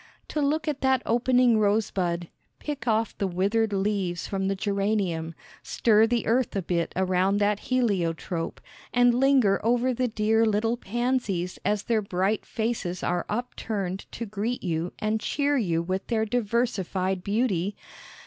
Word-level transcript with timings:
To 0.29 0.41
look 0.41 0.67
at 0.67 0.81
that 0.81 1.03
opening 1.05 1.59
rosebud, 1.59 2.27
pick 2.57 2.87
off 2.87 3.15
the 3.19 3.27
withered 3.27 3.71
leaves 3.71 4.25
from 4.27 4.47
the 4.47 4.55
geranium, 4.55 5.35
stir 5.61 6.07
the 6.07 6.25
earth 6.25 6.55
a 6.55 6.63
bit 6.63 6.91
around 6.95 7.37
that 7.37 7.59
heliotrope, 7.69 8.59
and 8.91 9.13
linger 9.13 9.63
over 9.63 9.93
the 9.93 10.07
dear 10.07 10.43
little 10.43 10.75
pansies 10.75 11.59
as 11.63 11.83
their 11.83 12.01
bright 12.01 12.47
faces 12.47 13.03
are 13.03 13.27
up 13.29 13.55
turned 13.55 14.07
to 14.13 14.25
greet 14.25 14.63
you 14.63 14.91
and 14.97 15.19
cheer 15.21 15.55
you 15.55 15.83
with 15.83 16.07
their 16.07 16.25
diversified 16.25 17.23
beauty? 17.23 17.75